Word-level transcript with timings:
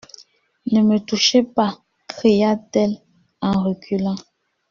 Ne 0.71 0.81
me 0.81 0.97
touchez 0.99 1.43
pas! 1.43 1.77
cria-t-elle 2.07 2.97
en 3.41 3.63
reculant. 3.65 4.15